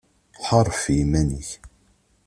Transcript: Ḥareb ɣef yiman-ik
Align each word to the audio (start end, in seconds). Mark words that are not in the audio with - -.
Ḥareb 0.47 0.75
ɣef 0.75 0.83
yiman-ik 0.97 1.49